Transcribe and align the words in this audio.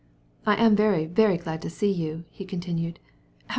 "I 0.47 0.55
am 0.55 0.75
very, 0.75 1.05
very 1.05 1.37
glad 1.37 1.61
to 1.61 1.69
see 1.69 1.91
you," 1.91 2.23
he 2.31 2.43
went 2.51 2.67
on. 2.67 2.95